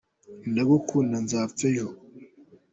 [0.51, 1.89] Ndagukunda nzapfa ejo!